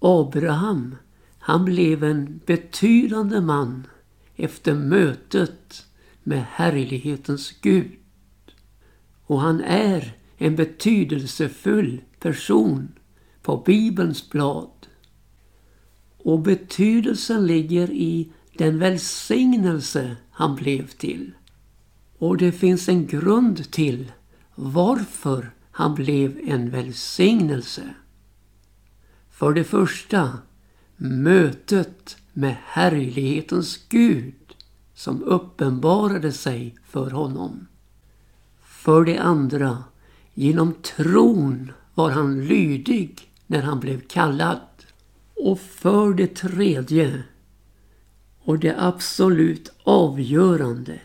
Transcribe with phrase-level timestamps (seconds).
[0.00, 0.96] Abraham,
[1.38, 3.86] han blev en betydande man
[4.36, 5.86] efter mötet
[6.22, 7.92] med härlighetens Gud.
[9.22, 12.88] Och han är en betydelsefull person
[13.42, 14.86] på Bibelns blad.
[16.18, 21.32] Och betydelsen ligger i den välsignelse han blev till.
[22.18, 24.12] Och det finns en grund till
[24.54, 27.94] varför han blev en välsignelse.
[29.38, 30.38] För det första
[30.96, 34.34] mötet med härlighetens Gud
[34.94, 37.66] som uppenbarade sig för honom.
[38.62, 39.84] För det andra,
[40.34, 44.60] genom tron var han lydig när han blev kallad.
[45.34, 47.22] Och för det tredje,
[48.40, 51.00] och det absolut avgörande,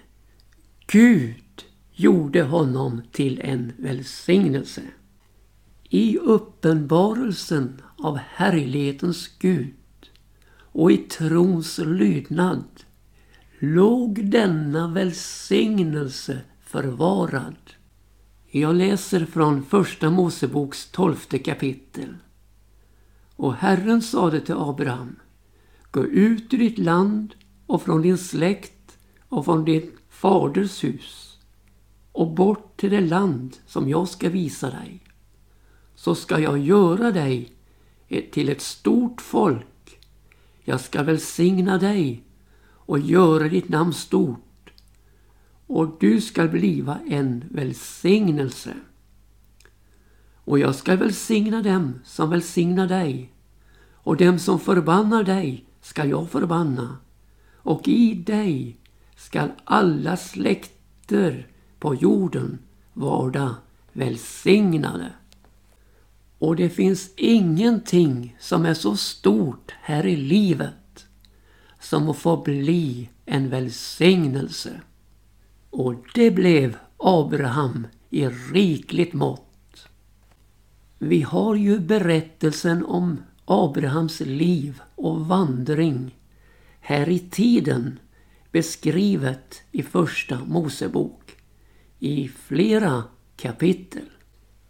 [0.88, 4.82] Gud gjorde honom till en välsignelse.
[5.90, 9.74] I uppenbarelsen av härlighetens Gud
[10.56, 12.64] och i trons lydnad
[13.60, 17.56] låg denna välsignelse förvarad.
[18.52, 22.18] Jag läser från Första Moseboks tolfte kapitel.
[23.36, 25.16] Och Herren sade till Abraham
[25.92, 28.98] Gå ut ur ditt land och från din släkt
[29.30, 31.38] och från din faders hus
[32.12, 35.04] och bort till det land som jag ska visa dig.
[35.96, 37.54] Så ska jag göra dig
[38.08, 40.00] Eh, till ett stort folk.
[40.64, 42.24] Jag ska välsigna dig
[42.66, 44.74] och göra ditt namn stort
[45.68, 48.74] och du ska bliva en välsignelse.
[50.36, 53.34] Och jag ska välsigna dem som välsignar dig
[53.94, 56.98] och dem som förbannar dig ska jag förbanna
[57.54, 58.78] och i dig
[59.16, 61.48] skall alla släkter
[61.80, 62.60] på jorden
[62.94, 63.56] vara
[63.94, 65.12] välsignade.
[66.44, 71.06] Och det finns ingenting som är så stort här i livet
[71.80, 74.82] som att få bli en välsignelse.
[75.70, 79.88] Och det blev Abraham i rikligt mått.
[81.00, 86.18] Vi har ju berättelsen om Abrahams liv och vandring
[86.80, 88.00] här i tiden
[88.52, 91.36] beskrivet i Första Mosebok
[92.00, 93.04] i flera
[93.38, 94.13] kapitel.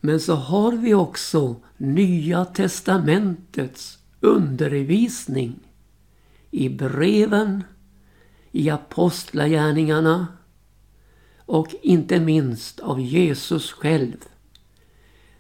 [0.06, 5.59] Men så har vi också Nya testamentets undervisning
[6.52, 7.64] i breven,
[8.52, 10.28] i apostlagärningarna
[11.38, 14.16] och inte minst av Jesus själv.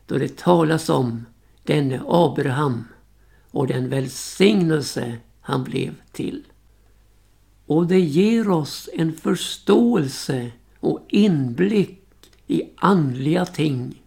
[0.05, 1.25] Då det talas om
[1.63, 2.83] denne Abraham
[3.51, 6.43] och den välsignelse han blev till.
[7.65, 11.99] Och det ger oss en förståelse och inblick
[12.47, 14.02] i andliga ting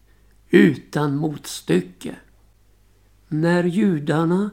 [0.51, 2.17] utan motstycke.
[3.29, 4.51] När judarna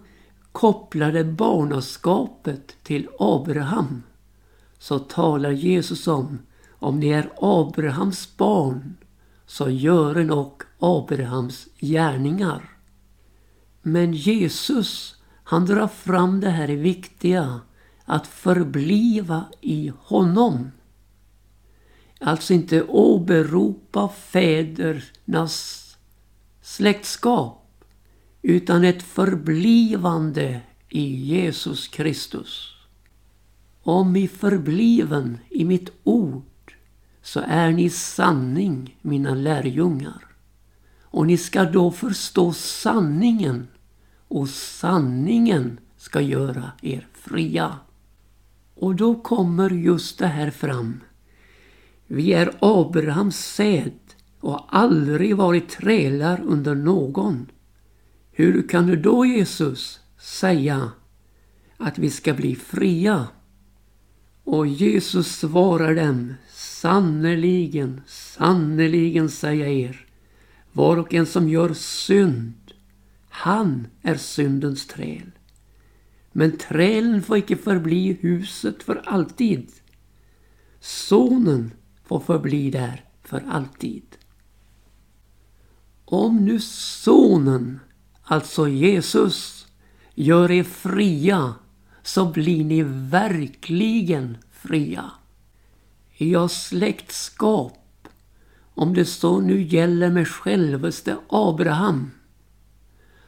[0.52, 4.04] kopplade barnaskapet till Abraham
[4.78, 6.40] så talar Jesus om
[6.70, 8.96] om ni är Abrahams barn
[9.46, 12.70] så gör en och Abrahams gärningar.
[13.82, 17.62] Men Jesus han drar fram det här viktiga
[18.06, 20.72] att förbliva i honom.
[22.20, 25.83] Alltså inte åberopa fädernas
[26.64, 27.86] släktskap
[28.42, 32.76] utan ett förblivande i Jesus Kristus.
[33.82, 36.74] Om i förbliven i mitt ord
[37.22, 40.26] så är ni sanning mina lärjungar.
[41.02, 43.68] Och ni ska då förstå sanningen
[44.28, 47.80] och sanningen ska göra er fria.
[48.76, 51.00] Och då kommer just det här fram.
[52.08, 54.03] Vi är Abrahams säd
[54.44, 57.52] och aldrig varit trälar under någon.
[58.32, 60.92] Hur kan du då Jesus säga
[61.78, 63.28] att vi ska bli fria?
[64.44, 70.06] Och Jesus svarar dem Sannerligen, sannerligen säger jag er
[70.72, 72.54] var och en som gör synd
[73.30, 75.32] han är syndens träl.
[76.32, 79.72] Men trälen får icke förbli i huset för alltid.
[80.80, 81.72] Sonen
[82.04, 84.13] får förbli där för alltid.
[86.14, 87.80] Om nu sonen,
[88.24, 89.68] alltså Jesus,
[90.16, 91.54] gör er fria
[92.04, 95.12] så blir ni verkligen fria.
[96.18, 98.08] Ja, släktskap,
[98.74, 102.12] om det så nu gäller med självaste Abraham,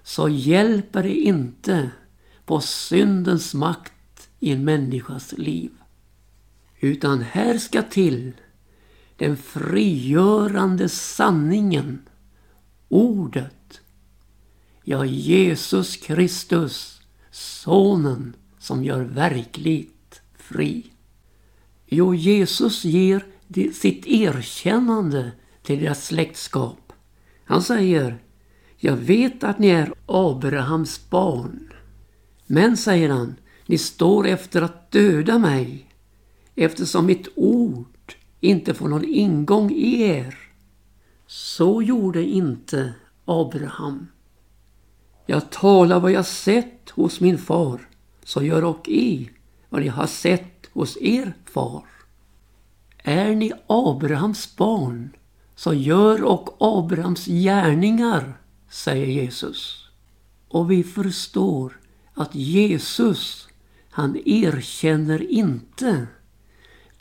[0.04, 1.92] så hjälper det inte
[2.46, 5.72] på syndens makt i en människas liv.
[6.80, 8.32] Utan här ska till
[9.18, 12.02] den frigörande sanningen,
[12.90, 13.82] ordet.
[14.84, 17.02] Ja, Jesus Kristus,
[17.32, 20.86] Sonen som gör verkligt fri.
[21.86, 23.26] Jo, Jesus ger
[23.74, 25.32] sitt erkännande
[25.64, 26.94] till deras släktskap.
[27.46, 28.18] Han säger
[28.78, 31.74] Jag vet att ni är Abrahams barn.
[32.46, 33.36] Men, säger han,
[33.66, 35.90] ni står efter att döda mig
[36.56, 40.45] eftersom mitt ord inte får någon ingång i er.
[41.28, 42.94] Så gjorde inte
[43.26, 44.08] Abraham.
[45.26, 47.90] Jag talar vad jag sett hos min far,
[48.24, 49.30] så gör och i
[49.70, 51.84] vad ni har sett hos er far.
[52.98, 55.16] Är ni Abrahams barn,
[55.56, 58.38] så gör och Abrahams gärningar,
[58.70, 59.90] säger Jesus.
[60.48, 61.80] Och vi förstår
[62.14, 63.48] att Jesus,
[63.90, 66.08] han erkänner inte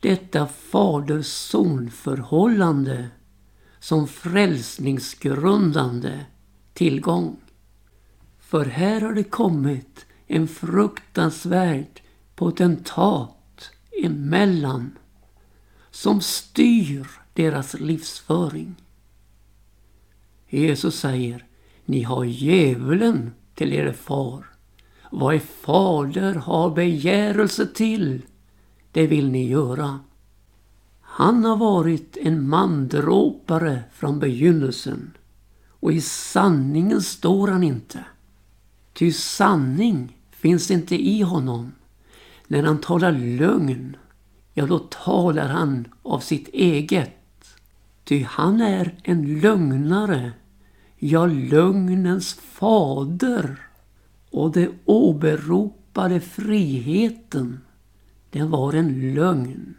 [0.00, 3.10] detta fader-son-förhållande
[3.84, 6.24] som frälsningsgrundande
[6.72, 7.36] tillgång.
[8.38, 12.00] För här har det kommit en fruktansvärd
[12.34, 13.70] potentat
[14.04, 14.98] emellan
[15.90, 18.74] som styr deras livsföring.
[20.48, 21.46] Jesus säger,
[21.84, 24.46] ni har djävulen till er far.
[25.10, 28.22] Vad er fader har begärelse till,
[28.92, 30.00] det vill ni göra.
[31.16, 35.10] Han har varit en mandråpare från begynnelsen
[35.68, 38.04] och i sanningen står han inte.
[38.92, 41.72] Ty sanning finns inte i honom.
[42.46, 43.96] När han talar lögn,
[44.54, 47.56] ja då talar han av sitt eget.
[48.04, 50.32] Ty han är en lögnare,
[50.96, 53.68] ja lögnens fader.
[54.30, 57.60] Och det åberopade friheten,
[58.30, 59.74] den var en lögn.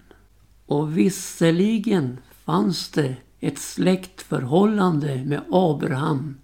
[0.66, 6.38] Och visserligen fanns det ett släktförhållande med Abraham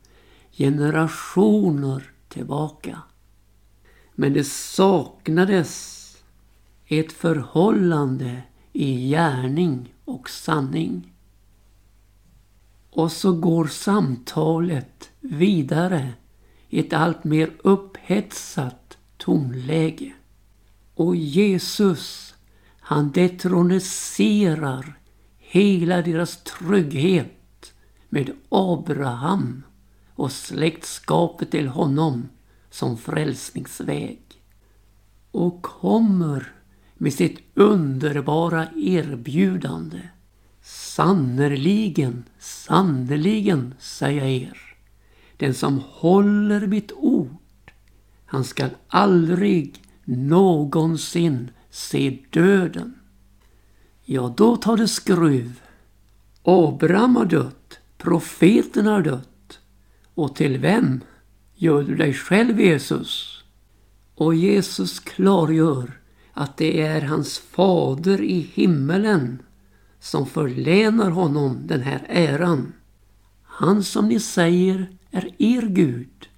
[0.51, 3.01] generationer tillbaka.
[4.15, 5.97] Men det saknades
[6.85, 8.41] ett förhållande
[8.73, 11.13] i gärning och sanning.
[12.89, 16.13] Och så går samtalet vidare
[16.69, 20.13] i ett allt mer upphetsat tonläge.
[20.95, 22.30] Och Jesus,
[22.91, 24.99] han detroniserar
[25.37, 27.73] hela deras trygghet
[28.09, 29.63] med Abraham
[30.15, 32.29] och släktskapet till honom
[32.69, 34.21] som frälsningsväg.
[35.31, 36.53] Och kommer
[36.97, 40.01] med sitt underbara erbjudande.
[40.61, 44.57] Sannerligen, sannerligen, säger jag er.
[45.37, 47.71] Den som håller mitt ord,
[48.25, 52.95] han skall aldrig någonsin se döden.
[54.05, 55.61] Ja, då tar det skruv.
[56.43, 59.59] Abraham har dött, profeten har dött.
[60.13, 61.01] Och till vem
[61.55, 63.43] gör du dig själv Jesus?
[64.15, 65.99] Och Jesus klargör
[66.33, 69.41] att det är hans fader i himmelen
[69.99, 72.73] som förlänar honom den här äran.
[73.43, 76.29] Han som ni säger är er Gud.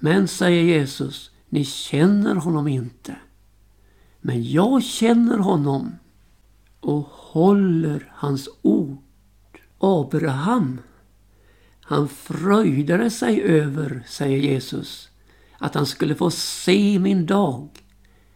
[0.00, 3.16] Men, säger Jesus, ni känner honom inte.
[4.24, 5.92] Men jag känner honom
[6.80, 8.98] och håller hans ord.
[9.78, 10.80] Abraham
[11.80, 15.08] han fröjdade sig över, säger Jesus,
[15.58, 17.68] att han skulle få se min dag.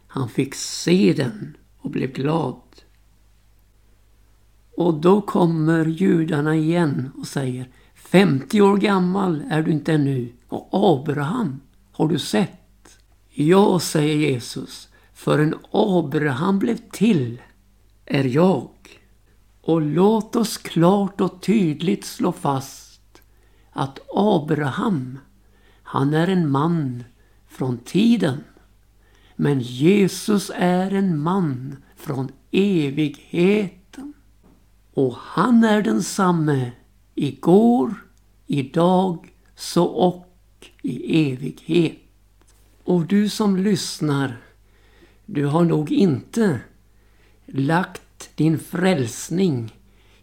[0.07, 2.61] Han fick se den och blev glad.
[4.75, 10.69] Och då kommer judarna igen och säger 50 år gammal är du inte ännu och
[10.71, 12.99] Abraham har du sett?
[13.29, 17.41] Ja, säger Jesus, förrän Abraham blev till
[18.05, 18.69] är jag.
[19.61, 23.21] Och låt oss klart och tydligt slå fast
[23.71, 25.19] att Abraham,
[25.83, 27.03] han är en man
[27.47, 28.43] från tiden.
[29.35, 34.13] Men Jesus är en man från evigheten.
[34.93, 36.71] Och han är densamme
[37.15, 37.93] igår,
[38.47, 40.27] idag, så och
[40.81, 41.97] i evighet.
[42.83, 44.46] Och du som lyssnar,
[45.29, 46.59] du har nog inte
[47.45, 49.75] lagt din frälsning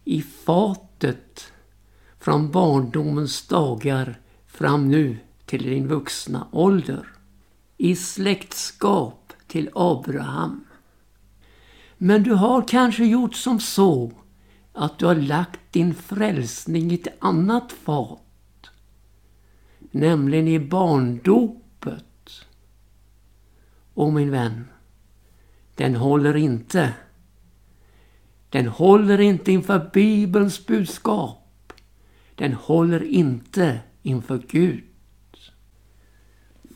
[0.04, 1.52] i fatet
[2.18, 7.06] från barndomens dagar fram nu till din vuxna ålder.
[7.76, 10.64] I släktskap till Abraham.
[11.98, 14.12] Men du har kanske gjort som så
[14.72, 18.70] att du har lagt din frälsning i ett annat fat.
[19.90, 22.30] Nämligen i barndopet.
[23.94, 24.64] Och min vän,
[25.74, 26.92] den håller inte.
[28.48, 31.44] Den håller inte inför Bibelns budskap
[32.34, 34.84] den håller inte inför Gud.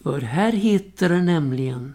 [0.03, 1.95] För här heter det nämligen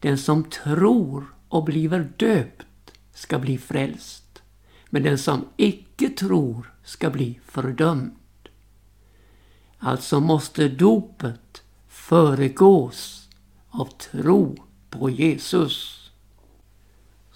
[0.00, 4.42] den som tror och bliver döpt ska bli frälst.
[4.90, 8.12] Men den som icke tror ska bli fördömd.
[9.78, 13.28] Alltså måste dopet föregås
[13.68, 14.56] av tro
[14.90, 16.01] på Jesus.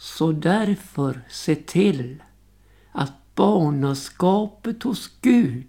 [0.07, 2.23] Så därför se till
[2.93, 5.67] att barnaskapet hos Gud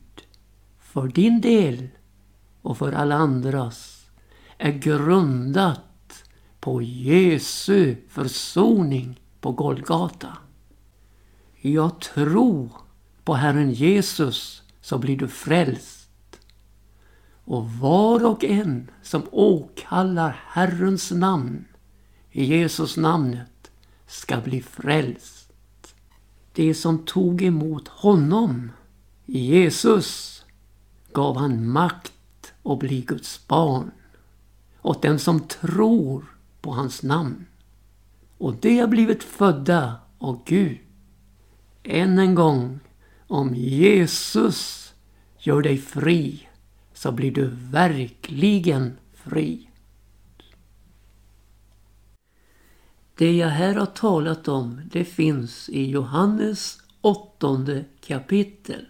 [0.79, 1.88] för din del
[2.62, 4.06] och för alla andras
[4.58, 6.24] är grundat
[6.60, 10.38] på Jesu försoning på Golgata.
[11.62, 12.70] Jag tror
[13.24, 16.39] på Herren Jesus så blir du frälst.
[17.44, 21.65] Och var och en som åkallar Herrens namn
[22.32, 23.56] i Jesus namnet
[24.07, 25.53] ska bli frälst.
[26.53, 28.71] Det som tog emot honom,
[29.25, 30.45] Jesus,
[31.11, 33.91] gav han makt att bli Guds barn.
[34.81, 36.25] Åt den som tror
[36.61, 37.45] på hans namn.
[38.37, 40.77] Och det har blivit födda av Gud.
[41.83, 42.79] Än en gång,
[43.27, 44.93] om Jesus
[45.37, 46.47] gör dig fri
[46.93, 49.66] så blir du verkligen fri.
[53.17, 58.86] Det jag här har talat om det finns i Johannes åttonde kapitel.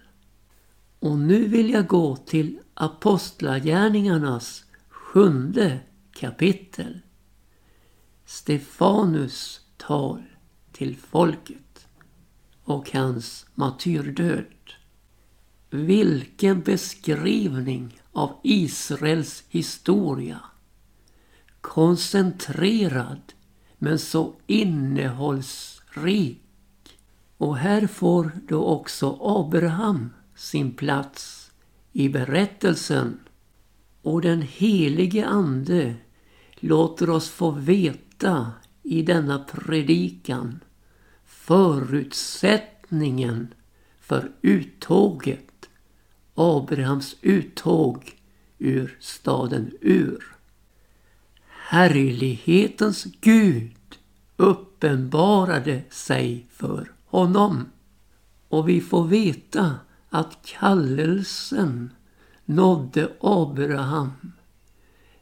[1.00, 5.79] Och nu vill jag gå till Apostlagärningarnas sjunde
[6.12, 7.00] kapitel.
[8.25, 10.24] Stefanus tal
[10.72, 11.88] till folket
[12.63, 14.46] och hans martyrdöd.
[15.69, 20.39] Vilken beskrivning av Israels historia.
[21.62, 23.34] Koncentrerad
[23.77, 26.41] men så innehållsrik.
[27.38, 31.51] Och här får då också Abraham sin plats
[31.93, 33.19] i berättelsen.
[34.01, 35.96] Och den helige Ande
[36.55, 38.51] låter oss få veta
[38.84, 40.60] i denna predikan
[41.25, 43.53] förutsättningen
[44.00, 45.69] för uttåget,
[46.34, 48.17] Abrahams uttåg
[48.57, 50.37] ur staden Ur.
[51.69, 53.97] Härlighetens Gud
[54.38, 57.65] uppenbarade sig för honom.
[58.47, 59.75] Och vi får veta
[60.09, 61.89] att kallelsen
[62.45, 64.12] nådde Abraham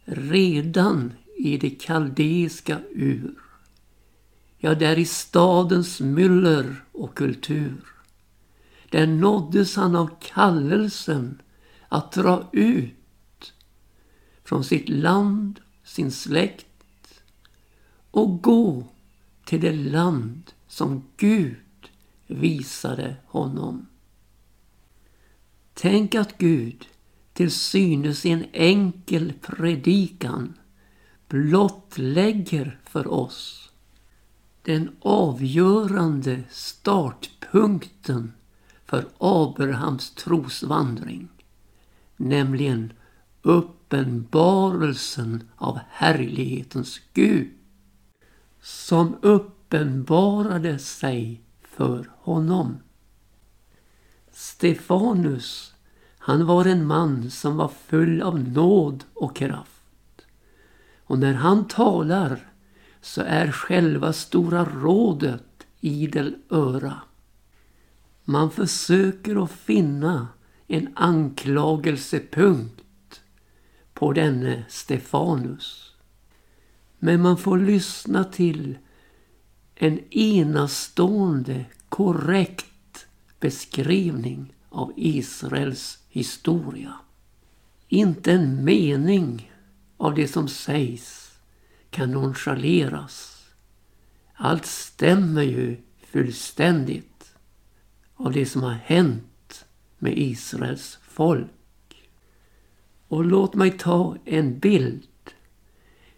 [0.06, 3.36] redan i det kaldeiska Ur.
[4.58, 7.86] Ja, där i stadens myller och kultur.
[8.90, 11.42] Där nåddes han av kallelsen
[11.90, 13.54] att dra ut
[14.44, 17.22] från sitt land, sin släkt
[18.12, 18.84] och gå
[19.46, 21.90] till det land som Gud
[22.28, 23.88] visade honom.
[25.74, 26.88] Tänk att Gud
[27.34, 30.54] till synes i en enkel predikan
[31.28, 33.72] blottlägger för oss
[34.62, 38.34] den avgörande startpunkten
[38.86, 41.28] för Abrahams trosvandring.
[42.18, 42.94] Nämligen
[43.96, 47.50] uppenbarelsen av härlighetens Gud.
[48.62, 52.78] Som uppenbarade sig för honom.
[54.32, 55.74] Stefanus,
[56.18, 60.26] han var en man som var full av nåd och kraft.
[61.04, 62.52] Och när han talar
[63.02, 67.02] så är själva Stora rådet idel öra.
[68.24, 70.28] Man försöker att finna
[70.68, 72.85] en anklagelsepunkt
[73.96, 75.94] på denne eh, Stefanus.
[77.00, 78.78] Men man får lyssna till
[79.76, 83.08] en enastående korrekt
[83.40, 86.94] beskrivning av Israels historia.
[87.88, 89.52] Inte en mening
[89.98, 91.32] av det som sägs
[91.90, 93.46] kan nonchaleras.
[94.34, 97.36] Allt stämmer ju fullständigt
[98.16, 99.66] av det som har hänt
[99.98, 101.55] med Israels folk.
[103.16, 105.08] Och låt mig ta en bild.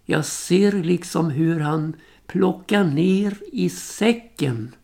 [0.06, 1.96] Jag ser liksom hur han
[2.28, 4.76] plockar ner i säcken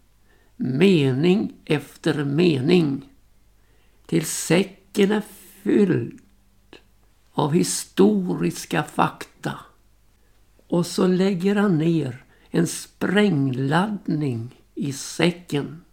[0.55, 3.09] mening efter mening.
[4.05, 5.21] Till säcken är
[5.63, 6.19] fylld
[7.31, 9.59] av historiska fakta.
[10.67, 15.83] Och så lägger han ner en sprängladdning i säcken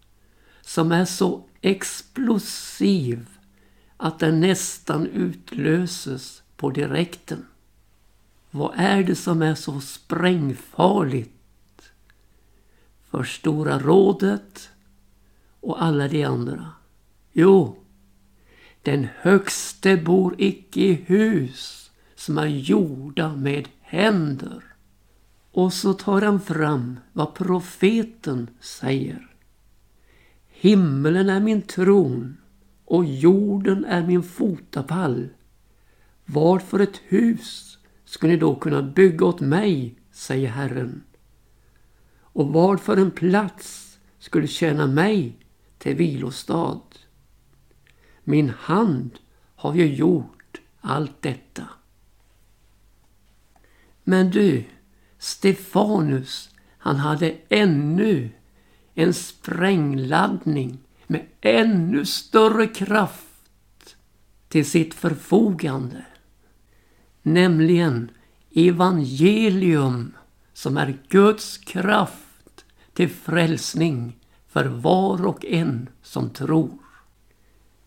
[0.61, 3.27] som är så explosiv
[4.03, 7.47] att den nästan utlöses på direkten.
[8.51, 11.93] Vad är det som är så sprängfarligt
[13.11, 14.71] för Stora rådet
[15.61, 16.73] och alla de andra?
[17.33, 17.77] Jo,
[18.83, 24.63] den högste bor icke i hus som är gjorda med händer.
[25.53, 29.27] Och så tar han fram vad profeten säger.
[30.49, 32.37] Himmelen är min tron
[32.91, 35.29] och jorden är min fotapall.
[36.25, 41.03] Vad för ett hus ska ni då kunna bygga åt mig, säger Herren.
[42.21, 45.37] Och vad för en plats skulle tjäna mig
[45.79, 46.81] till vilostad.
[48.25, 49.19] Min hand
[49.55, 51.65] har ju gjort allt detta.
[54.05, 54.65] Men du,
[55.19, 58.31] Stefanus, han hade ännu
[58.95, 60.79] en sprängladdning
[61.11, 63.97] med ännu större kraft
[64.49, 66.05] till sitt förfogande.
[67.23, 68.11] Nämligen
[68.55, 70.13] evangelium
[70.53, 76.79] som är Guds kraft till frälsning för var och en som tror.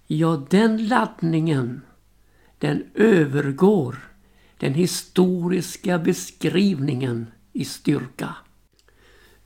[0.08, 1.82] Ja, den laddningen,
[2.58, 4.00] den övergår
[4.58, 8.36] den historiska beskrivningen i styrka.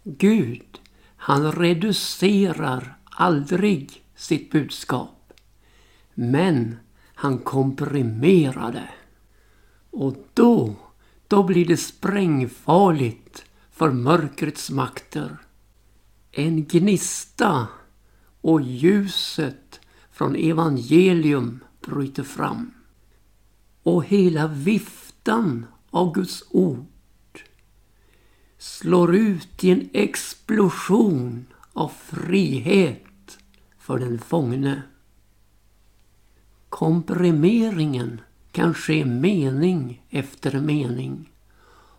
[0.04, 0.80] Gud,
[1.16, 5.34] han reducerar aldrig sitt budskap.
[6.14, 6.76] Men
[7.16, 8.90] han komprimerade.
[9.92, 10.76] Och då,
[11.28, 15.38] då blir det sprängfarligt för mörkrets makter.
[16.32, 17.68] En gnista
[18.42, 19.80] och ljuset
[20.12, 22.74] från evangelium bryter fram.
[23.84, 26.86] Och hela viftan av Guds ord
[28.58, 33.07] slår ut i en explosion av frihet
[33.88, 34.82] för den fångne.
[36.70, 41.32] Komprimeringen kan ske mening efter mening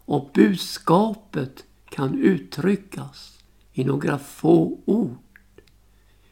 [0.05, 3.39] och budskapet kan uttryckas
[3.73, 5.41] i några få ord.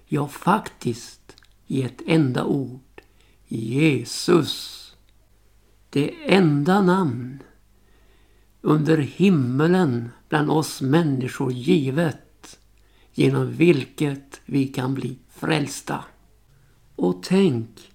[0.06, 1.36] Ja, faktiskt
[1.66, 3.02] i ett enda ord.
[3.46, 4.82] Jesus.
[5.90, 7.42] Det enda namn
[8.60, 12.58] under himmelen bland oss människor givet
[13.12, 16.04] genom vilket vi kan bli frälsta.
[16.96, 17.92] Och tänk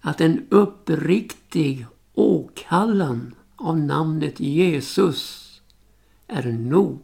[0.00, 5.44] att en uppriktig åkallan av namnet Jesus
[6.26, 7.00] är nog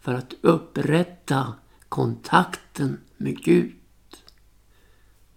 [0.00, 1.54] för att upprätta
[1.88, 3.74] kontakten med Gud.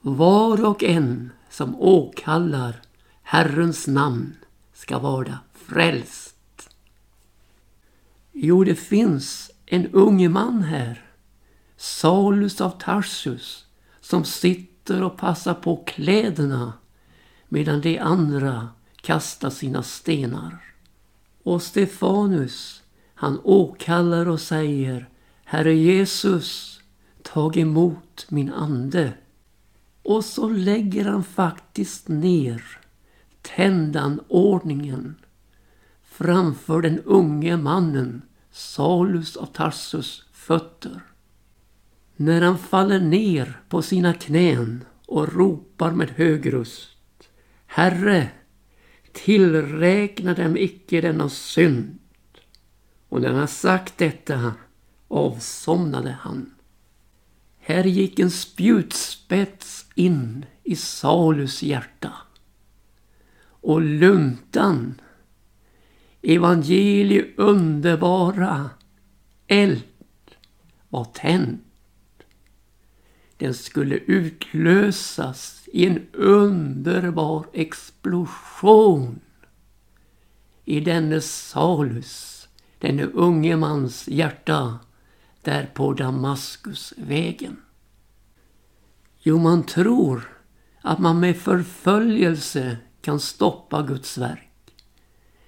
[0.02, 2.82] Var och en som åkallar
[3.24, 4.36] Herrens namn
[4.74, 6.70] ska vara frälst.
[8.32, 11.11] Jo, det finns en ung man här,
[11.84, 13.66] Salus av Tarsus,
[14.02, 16.74] som sitter och passar på kläderna
[17.50, 20.58] medan de andra kastar sina stenar.
[21.44, 25.10] Och Stefanus, han åkallar och säger
[25.44, 26.80] Herre Jesus,
[27.22, 29.14] tag emot min ande.
[30.04, 32.64] Och så lägger han faktiskt ner
[33.42, 35.16] tändanordningen
[36.04, 41.11] framför den unge mannen Salus av Tarsus fötter.
[42.22, 46.98] När han faller ner på sina knän och ropar med hög röst.
[47.66, 48.30] Herre,
[49.12, 52.00] tillräkna dem icke denna synd.
[53.10, 54.54] Och när han sagt detta
[55.08, 56.54] avsomnade han.
[57.60, 62.14] Här gick en spjutspets in i Salus hjärta.
[63.44, 65.02] Och luntan,
[66.22, 68.70] evangelie underbara
[69.48, 69.84] eld
[70.90, 71.60] var tänd.
[73.42, 79.20] Den skulle utlösas i en underbar explosion
[80.66, 82.48] i denne Salus,
[82.80, 84.80] denne unge mans hjärta
[85.42, 87.58] där på Damaskusvägen.
[89.20, 90.38] Jo, man tror
[90.82, 94.76] att man med förföljelse kan stoppa Guds verk.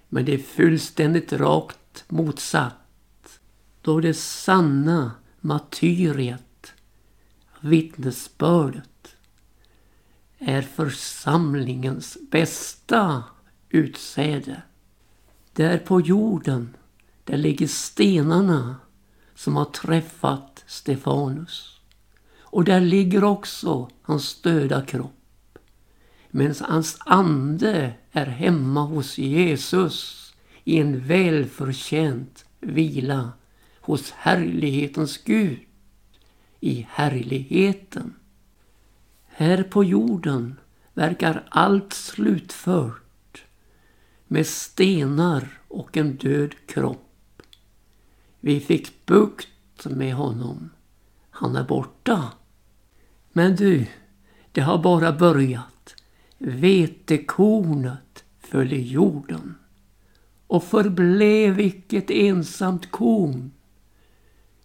[0.10, 3.40] Men det är fullständigt rakt motsatt.
[3.82, 6.42] Då det sanna martyriet,
[7.64, 9.16] vittnesbördet,
[10.40, 13.24] är församlingens bästa
[13.70, 14.62] utsäde.
[15.54, 16.76] Där på jorden,
[17.24, 18.76] där ligger stenarna
[19.36, 21.80] som har träffat Stefanus.
[22.40, 25.58] Och där ligger också hans döda kropp.
[26.30, 33.32] Men hans ande är hemma hos Jesus i en välförtjänt vila
[33.82, 35.60] hos härlighetens Gud
[36.64, 38.14] i härligheten.
[39.28, 40.60] Här på jorden
[40.94, 43.46] verkar allt slutfört
[44.28, 47.42] med stenar och en död kropp.
[48.40, 50.70] Vi fick bukt med honom.
[51.30, 52.32] Han är borta.
[53.32, 53.88] Men du,
[54.52, 55.96] det har bara börjat.
[56.38, 59.56] Vetekornet föll i jorden
[60.48, 63.52] och förblev icke ett ensamt korn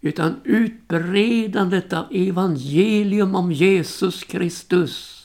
[0.01, 5.25] utan utbredandet av evangelium om Jesus Kristus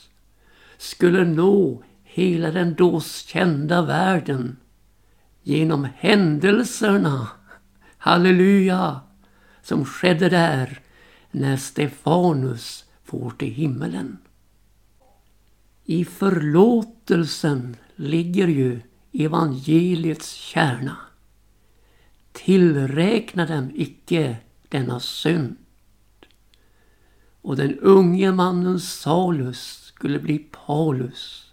[0.78, 4.58] skulle nå hela den då kända världen
[5.44, 7.28] genom händelserna,
[7.98, 9.02] halleluja,
[9.62, 10.80] som skedde där
[11.32, 14.18] när Stefanus får till himmelen.
[15.86, 18.82] I förlåtelsen ligger ju
[19.12, 20.98] evangeliets kärna.
[22.32, 24.38] Tillräkna dem icke
[24.74, 25.56] denna synd.
[27.42, 31.52] Och den unge mannen Salus skulle bli Paulus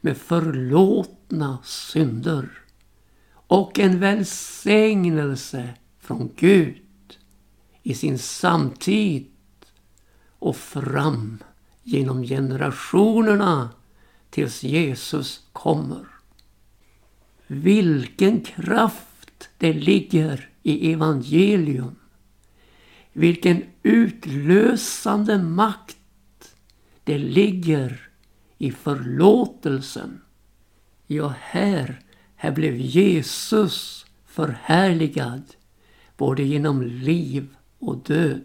[0.00, 2.48] med förlåtna synder
[3.32, 7.18] och en välsignelse från Gud
[7.82, 9.26] i sin samtid
[10.38, 11.38] och fram
[11.82, 13.70] genom generationerna
[14.30, 16.06] tills Jesus kommer.
[17.46, 21.99] Vilken kraft det ligger i evangelium.
[23.12, 25.96] Vilken utlösande makt
[27.04, 28.08] det ligger
[28.58, 30.20] i förlåtelsen.
[31.06, 32.00] Ja, här,
[32.36, 35.42] här blev Jesus förhärligad
[36.16, 38.44] både genom liv och död.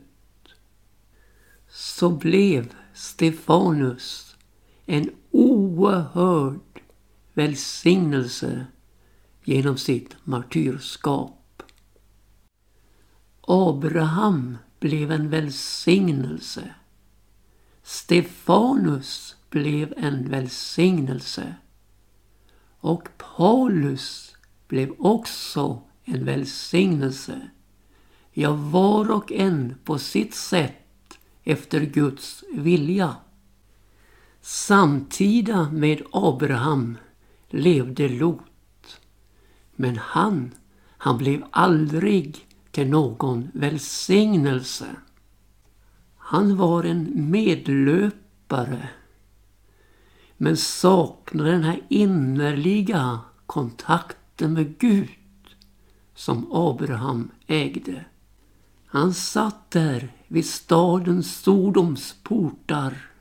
[1.70, 4.36] Så blev Stefanus
[4.86, 6.82] en oerhörd
[7.34, 8.66] välsignelse
[9.44, 11.35] genom sitt martyrskap.
[13.48, 16.74] Abraham blev en välsignelse.
[17.84, 21.56] Stefanus blev en välsignelse.
[22.80, 24.36] Och Paulus
[24.68, 27.50] blev också en välsignelse.
[28.32, 33.16] Ja, var och en på sitt sätt efter Guds vilja.
[34.42, 36.98] Samtida med Abraham
[37.50, 39.00] levde Lot.
[39.76, 40.52] Men han,
[40.98, 44.86] han blev aldrig till någon välsignelse.
[46.18, 48.90] Han var en medlöpare
[50.38, 55.10] men saknade den här innerliga kontakten med Gud
[56.16, 58.06] som Abraham ägde.
[58.86, 63.12] Han satt där vid staden Sodoms portar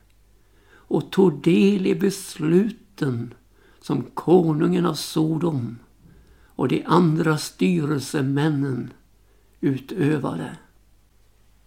[0.67, 3.33] och tog del i besluten
[3.81, 5.79] som konungen av Sodom
[6.45, 8.91] och de andra styrelsemännen
[9.65, 10.57] utövade.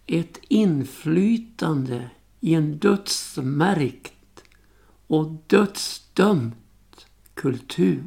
[0.05, 2.09] Ett inflytande
[2.39, 4.43] i en dödsmärkt
[5.07, 8.03] och dödsdömt kultur.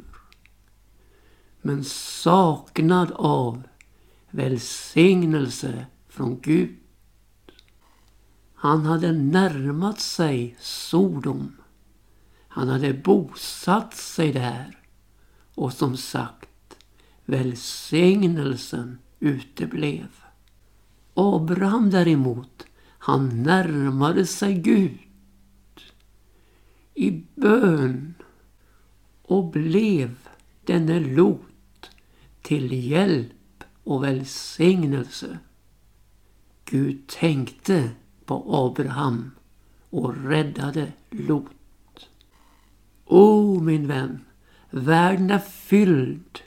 [1.63, 3.63] Men saknad av
[4.31, 6.77] välsignelse från Gud.
[8.55, 11.57] Han hade närmat sig Sodom.
[12.49, 14.79] Han hade bosatt sig där.
[15.55, 16.77] Och som sagt,
[17.25, 20.09] välsignelsen uteblev.
[21.15, 22.67] Abraham däremot,
[22.99, 24.99] han närmade sig Gud
[26.95, 28.15] i bön
[29.23, 30.15] och blev
[30.65, 31.91] denne Lot
[32.43, 35.39] till hjälp och välsignelse.
[36.65, 37.91] Gud tänkte
[38.25, 39.31] på Abraham
[39.91, 42.09] och räddade Lot.
[43.05, 44.25] O min vän,
[44.71, 46.41] världen är fylld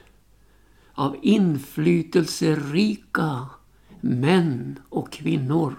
[0.96, 3.50] av inflytelserika
[4.02, 5.76] män och kvinnor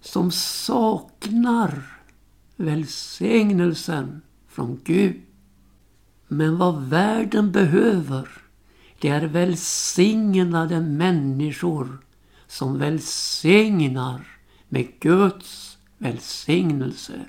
[0.00, 1.82] som saknar
[2.56, 5.22] välsignelsen från Gud.
[6.28, 8.42] Men vad världen behöver
[9.02, 11.98] det är välsignade människor
[12.46, 14.26] som välsignar
[14.68, 17.20] med Guds välsignelse.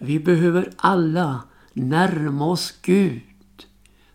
[0.00, 3.20] Vi behöver alla närma oss Gud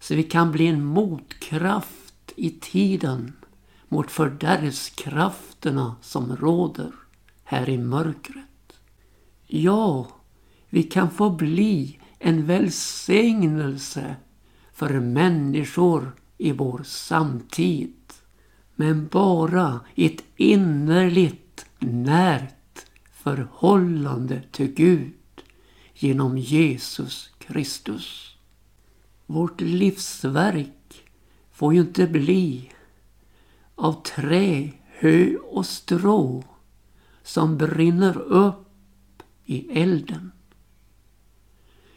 [0.07, 3.33] så vi kan bli en motkraft i tiden
[3.87, 6.91] mot fördärvskrafterna som råder
[7.43, 8.79] här i mörkret.
[9.47, 10.07] Ja,
[10.69, 14.15] vi kan få bli en välsignelse
[14.73, 18.13] för människor i vår samtid.
[18.75, 25.13] Men bara i ett innerligt närt förhållande till Gud
[25.93, 28.26] genom Jesus Kristus.
[29.29, 31.05] Vårt livsverk
[31.51, 32.71] får ju inte bli
[33.75, 36.43] av trä, hö och strå
[37.23, 40.31] som brinner upp i elden.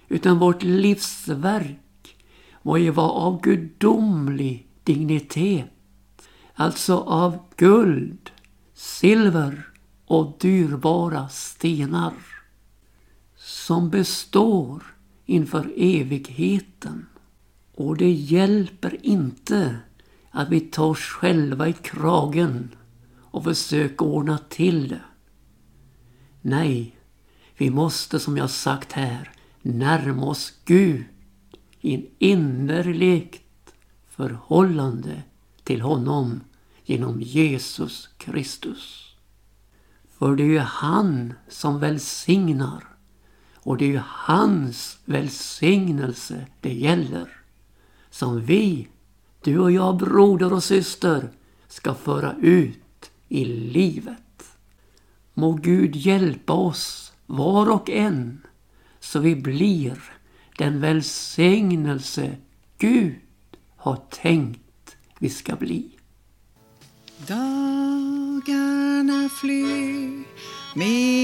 [0.08, 2.16] Utan vårt livsverk
[2.62, 5.70] må ju vara av gudomlig dignitet.
[6.54, 8.30] Alltså av guld,
[8.74, 9.68] silver
[10.06, 12.14] och dyrbara stenar.
[13.36, 14.82] Som består
[15.26, 17.06] inför evigheten.
[17.80, 19.76] Och det hjälper inte
[20.30, 22.74] att vi tar oss själva i kragen
[23.20, 25.00] och försöker ordna till det.
[26.40, 26.96] Nej,
[27.56, 31.04] vi måste som jag sagt här närma oss Gud
[31.80, 33.72] i en innerligt
[34.08, 35.22] förhållande
[35.64, 36.40] till honom
[36.84, 39.14] genom Jesus Kristus.
[40.18, 42.84] För det är ju han som välsignar
[43.54, 47.39] och det är ju hans välsignelse det gäller.
[48.10, 48.88] Som vi,
[49.42, 51.30] du och jag broder och syster,
[51.68, 54.56] ska föra ut i livet.
[55.34, 58.40] Må Gud hjälpa oss, var och en,
[59.00, 60.02] så vi blir
[60.58, 62.36] den välsignelse
[62.78, 63.14] Gud
[63.76, 65.90] har tänkt vi ska bli.
[67.26, 68.28] Dagarna
[69.28, 70.24] flyr,
[70.74, 71.19] med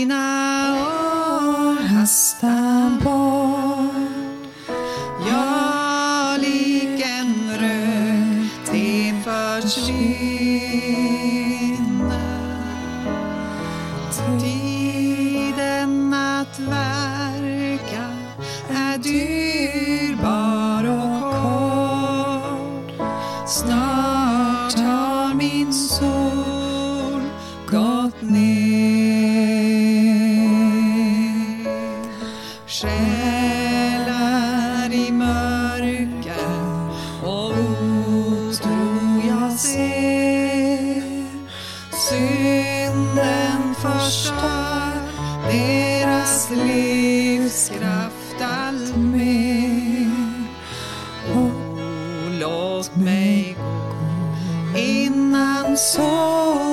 [52.47, 56.66] låt mig gå innan solen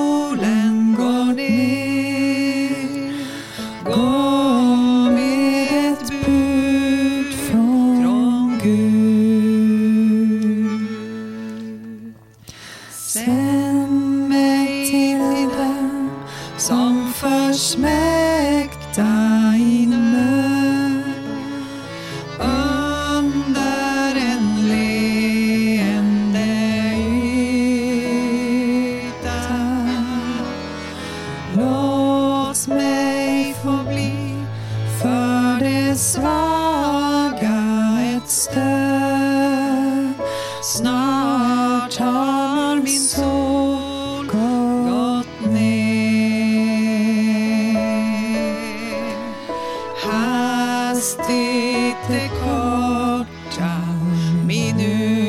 [50.03, 53.71] Hastigt det korta
[54.45, 55.22] minuter